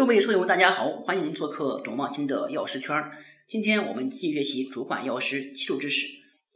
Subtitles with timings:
[0.00, 2.96] 各位书友，大家好，欢迎做客董望清的药师圈。
[3.46, 6.06] 今天我们继续学习主管药师基础知识、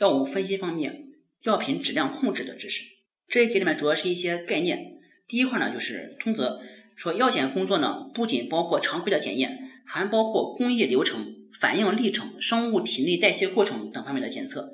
[0.00, 1.08] 药物分析方面
[1.42, 2.82] 药品质量控制的知识。
[3.28, 4.94] 这一节里面主要是一些概念。
[5.28, 6.60] 第一块呢，就是通则，
[6.96, 11.26] 说药检工作呢，不仅包括常规的检验，还包括工艺流程、
[11.60, 14.70] 反应历程、生物体内代谢过程等方面的检测。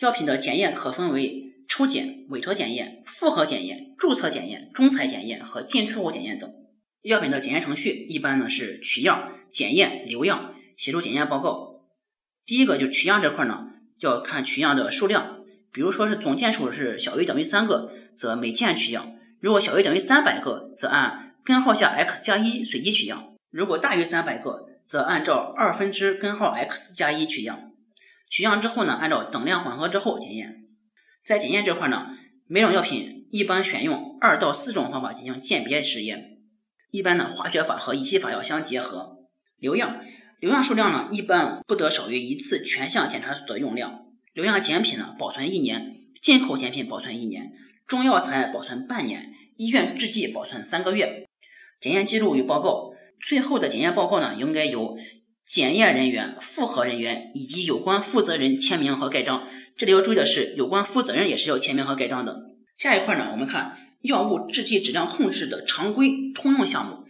[0.00, 6.52] 药品的检验可分为抽检、委托检验、复核检验、注册检验、中采检验和进出口检验等。
[7.04, 11.84] 药品的检验程序一般呢是取样、检验、留样、写出检验报告。
[12.46, 13.66] 第一个就取样这块呢，
[13.98, 15.40] 要看取样的数量。
[15.70, 27.72] 比如说是总件数是小于等于三个，则每件取样；如果小于等于三百个，则按根号下 x 加一随机取样；如果大于三百个，则按照二分之根号 x 加一取样。
[28.30, 30.64] 取样之后呢，按照等量混合之后检验。
[31.22, 32.06] 在检验这块呢，
[32.46, 36.33] 每种药品一般选用二到四种方法进行鉴别实验。
[36.94, 39.18] 一般呢，化学法和仪器法要相结合。
[39.58, 40.00] 留样，
[40.38, 44.04] 留样数量呢，一般不得少于一次全项检查所的用量。
[44.32, 47.46] 留样检品呢，保存一年；进口检品保存一年；
[47.88, 51.26] 中药材保存半年；医院制剂保存三个月。
[51.80, 54.96] 检验记录与报告，最后的检验报告呢，应该由
[55.44, 59.48] 检验人员、复核人员以及有关负责人签名和盖章。
[59.76, 62.52] 这里要注意的是，有关负责人也是要签名和盖章的。
[62.78, 63.78] 下一块呢，我们看。
[64.04, 67.06] 药物制剂质量控制的常规通用项目，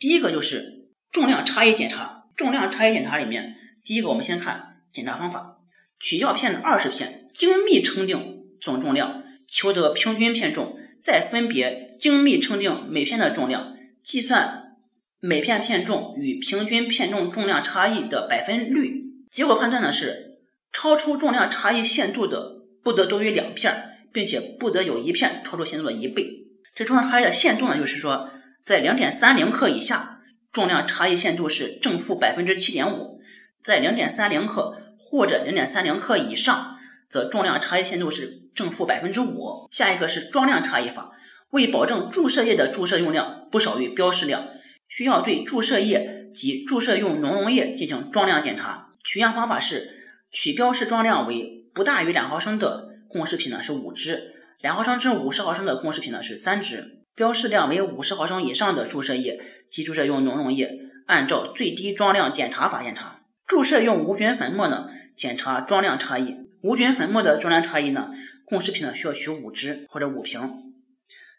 [0.00, 2.24] 第一个就是重量差异检查。
[2.34, 3.54] 重量差异检查里面，
[3.84, 5.58] 第一个我们先看检查方法：
[6.00, 14.76] 取药片的二十片，精密称定总重量，求得平均片重，再分别精密称定每片的重量，计算
[15.20, 19.04] 每片片重与平均片重重量差异的百分率。
[19.30, 20.40] 结果判断呢是，
[20.72, 23.93] 超出重量差异限度的不得多于两片。
[24.14, 26.46] 并且不得有一片超出限度的一倍。
[26.74, 28.30] 这重量差异的限度呢，就是说
[28.64, 30.20] 在两点三零克以下，
[30.52, 33.18] 重量差异限度是正负百分之七点五；
[33.62, 36.76] 在两点三零克或者零点三零克以上，
[37.08, 39.68] 则重量差异限度是正负百分之五。
[39.72, 41.10] 下一个是装量差异法，
[41.50, 44.46] 为保证注射液的注射用量不少于标示量，
[44.88, 48.86] 需要对注射液及注射用浓溶液进行装量检查。
[49.02, 49.90] 取样方法是
[50.30, 52.93] 取标示装量为不大于两毫升的。
[53.14, 63.20] 供食品呢是五支，两毫升至五十毫升的供食品呢是三支，标示量为五十毫升以上的注射液及注射用浓溶液，按照最低装量检查法检查。
[63.46, 66.34] 注射用无菌粉末呢，检查装量差异。
[66.62, 68.10] 无菌粉末的装量差异呢，
[68.44, 70.40] 供食品呢需要取五支或者五瓶。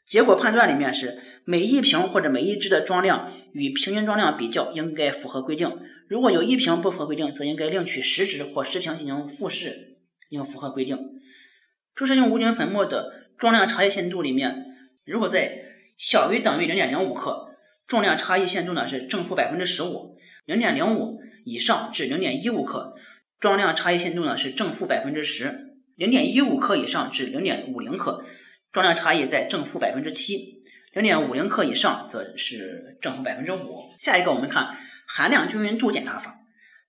[0.07, 9.97] 结果判断里面是每一瓶或者每一支的装量与平均装量比较应该符合规定，如果有一瓶不符合规定，则应该另取十支或十瓶进行复试，
[10.29, 10.97] 应符合规定。
[11.95, 14.65] 注射用无菌粉末的重量差异限度里面，
[15.05, 15.61] 如果在
[15.97, 17.55] 小于等于零点零五克，
[17.87, 22.95] 重量差异限度呢是正负百分之十五；零点零五以上至零点一五克，
[23.39, 25.47] 重量差异限度呢是正负百分之十；
[25.95, 28.25] 零点一五克以上至零点五零克，
[28.73, 30.59] 重量差异在正负百分之七；
[30.93, 33.85] 零点五零克以上则是正负百分之五。
[34.01, 34.75] 下一个我们看
[35.07, 36.35] 含量均匀度检查法。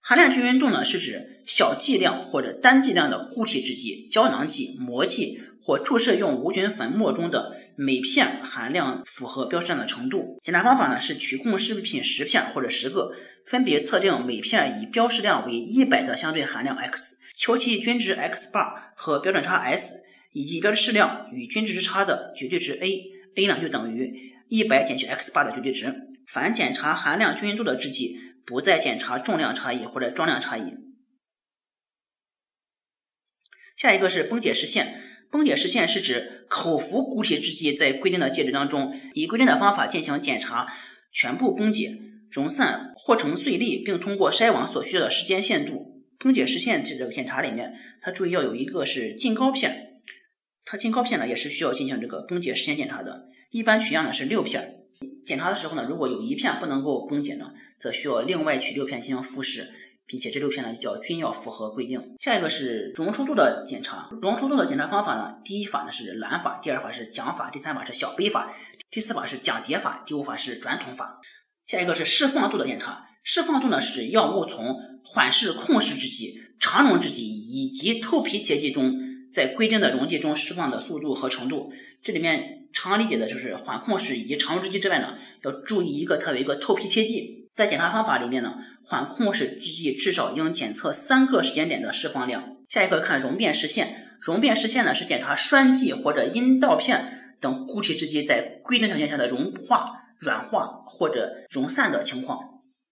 [0.08, 10.38] 含量均匀度呢，是指小剂量或者单剂量的固体制剂、胶囊剂、膜剂或注射用无菌粉末中的每片含量符合标示量的程度。
[10.44, 13.10] 检查方法呢是取供食品十片或者十个，
[13.46, 19.96] 分别测定每片以标示量为一百的相对含量 x，求其均值 x bar 和标准差 s，
[20.32, 25.92] 以及标示量与均值之差的绝对值 a，a 呢就等于一百减去 x bar 的绝对值。
[26.28, 28.20] 凡检查含量均匀度的制剂。
[28.46, 30.74] 不再检查重量差异或者装量差异。
[33.76, 35.02] 下一个是崩解实现。
[35.28, 40.72] 崩解实现是指口服固体制剂在规定的介质当中，以规定的方法进行检查，
[41.12, 41.98] 全部崩解、
[42.30, 46.04] 溶散或成碎粒，并通过筛网所需要的时间限度。
[46.18, 50.00] 崩解实现这个检查里面，它注意要有一个是浸膏片，
[50.64, 53.26] 它浸膏片呢也是需要进行这个崩解实现检查的。
[53.50, 54.85] 一般取样呢是六片。
[55.26, 59.68] 检查的时候呢，如果有一片不能够崩解呢，则需要另外取六片进行复试，
[60.06, 62.00] 并且这六片呢叫均要符合规定。
[62.20, 68.54] 下一个是溶出度的检查，溶出度的检查方法呢，第一法呢是蓝法，第二法是桨法，第三法是小杯法，
[68.90, 71.20] 第四法是桨碟法，第五法是转筒法。
[71.66, 78.92] 下一个是释放度的检查，释放度呢是药物从缓释控释制剂、肠溶制剂以及透皮结剂中，
[79.36, 81.70] 在规定的溶剂中释放的速度和程度。
[82.02, 82.54] 这里面。
[82.72, 87.48] 常理解的就是缓控式以及常溶制剂之外呢，要注意一个，它有一个透皮贴剂。
[87.54, 88.52] 在检查方法里面呢，
[88.84, 92.58] 缓控式制剂至少应检测三个时间点的释放量。
[92.68, 102.38] 下一个看溶变实现，溶变实现呢是检查栓剂或者阴道片等固体制剂在规定条件下的融化、软化或者溶散的情况。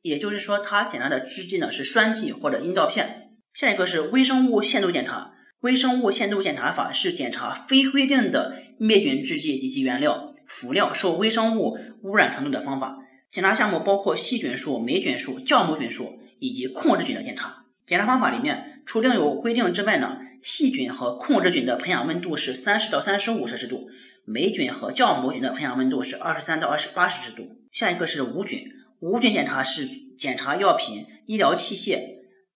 [0.01, 3.33] 也就是说，它检查的制剂呢是栓剂或者阴道片。
[3.53, 5.33] 下一个是微生物限度检查。
[5.65, 12.99] 微生物限度检查法是检查非规定的灭菌制剂及其原料、辅料受微生物污染程度的方法。
[13.33, 17.65] 检查项目包括细菌数、霉菌数、酵母菌数以及控制菌的检查。
[17.87, 23.89] 检查方法里面，除另有规定之外呢，细菌和控制菌的培养温度是三十到三十五摄氏度，
[24.27, 27.49] 霉菌和酵母菌的培养温度是二十三到二十八摄氏度。
[27.73, 28.63] 下一个是无菌。
[29.01, 29.89] 无菌检查是
[30.19, 32.01] 检查药品、医疗器械、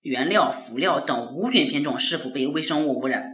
[0.08, 3.25] 原料、辅料等无菌品种是否被微生物污染。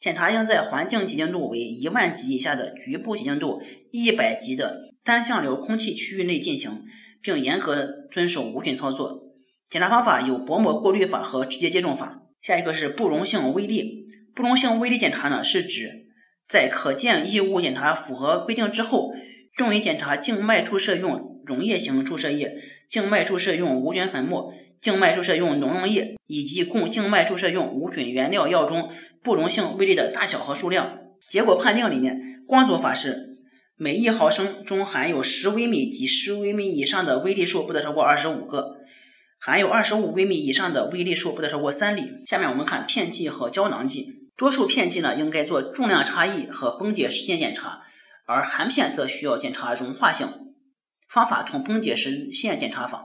[0.00, 3.60] 检查应在环境洁净度为一万级以下的局部洁净度
[3.90, 6.84] 一百级的单向流空气区域内进行，
[7.20, 9.24] 并严格遵守无菌操作。
[9.68, 12.22] 检查方法有薄膜过滤法和直接接种法。
[12.40, 14.06] 下一个是不溶性微粒。
[14.34, 16.06] 不溶性微粒检查呢，是指
[16.46, 19.10] 在可见异物检查符合规定之后，
[19.58, 21.34] 用于检查静脉注射用。
[21.46, 22.56] 溶液型注射液、
[22.90, 28.90] 静脉注射用无菌粉末、静脉注射用脓溶液以及供静脉注射用无菌原料药中
[29.22, 30.98] 不溶性微粒的大小和数量。
[31.28, 33.38] 结果判定里面，光组法是
[33.76, 38.76] 每一毫升中含有十微米及十微米以上的微粒数不得超过二十五个，
[39.40, 42.02] 含有二十五微米以上的微粒数不得超过三粒。
[42.26, 44.06] 下面我们看片剂和胶囊剂，
[44.36, 47.82] 多数片剂呢应该做重量差异和崩解时间检查，
[48.26, 50.28] 而含片则需要检查溶化性。
[51.08, 53.04] 方法同崩解时限检查法，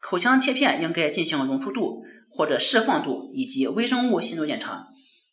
[0.00, 4.88] 口腔切片应该进行溶出度或者释放度以及微生物限度检查。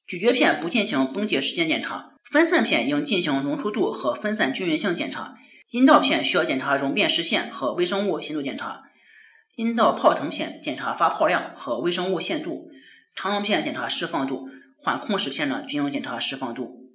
[0.05, 5.35] 咀嚼片不进行崩解时间检查，分散片应进行溶出度和分散均匀性检查。
[5.71, 8.83] 阴道片需要检查溶变时限和微生物限度检查。
[9.55, 12.69] 阴道泡腾片检查发泡量和微生物限度。
[13.15, 14.47] 肠溶片检查释放度，
[14.77, 16.91] 缓控时片呢均应检查释放度。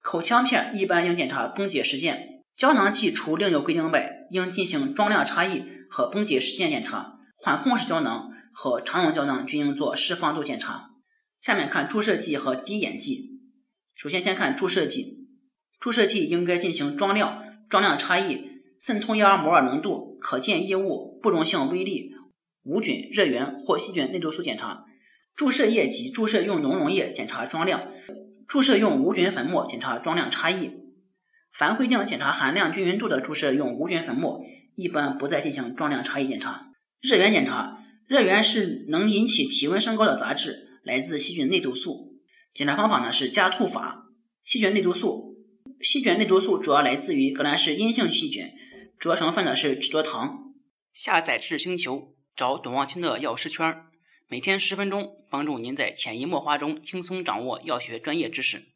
[0.00, 2.41] 口腔片一般应检查崩解时间。
[2.56, 7.18] 胶囊剂除另有规定外，应进行装量差异和崩解时间检查。
[7.36, 10.90] 缓控式胶囊和常用胶囊均应做释放度检查。
[11.40, 13.40] 下面看注射剂和滴眼剂。
[13.96, 15.26] 首先先看注射剂，
[15.80, 18.44] 注射剂应该进行装量、装量差异、
[18.78, 22.12] 渗透压摩尔浓度、可见异物、不溶性微粒、
[22.62, 24.84] 无菌、热源或细菌内毒素检查。
[25.34, 27.88] 注射液及注射用浓溶液检查装量，
[28.46, 30.70] 注射用无菌粉末检查装量差异。
[31.52, 34.40] 凡规定检查含量均匀度的注射用无菌粉末，
[34.74, 36.70] 一般不再进行装量差异检查。
[37.00, 42.14] 热源检查，热源是能引起体温升高的杂质，来自细菌内毒素。
[42.54, 44.06] 检查方法呢是加吐法。
[44.44, 45.36] 细菌内毒素，
[45.80, 48.50] 细菌内毒素主要来自于革兰氏阴性细菌，
[48.98, 50.54] 主要成分呢是脂多糖。
[50.94, 53.82] 下载至星球，找董望清的药师圈，
[54.26, 58.71] 每天十分钟，帮助您在潜移默化中轻松掌握药学专业知识。